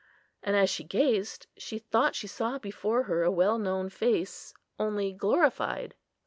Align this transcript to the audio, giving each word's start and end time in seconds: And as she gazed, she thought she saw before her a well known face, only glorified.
And 0.41 0.55
as 0.55 0.71
she 0.71 0.83
gazed, 0.83 1.45
she 1.57 1.77
thought 1.77 2.15
she 2.15 2.25
saw 2.25 2.57
before 2.57 3.03
her 3.03 3.21
a 3.21 3.29
well 3.29 3.59
known 3.59 3.89
face, 3.91 4.51
only 4.79 5.13
glorified. 5.13 5.93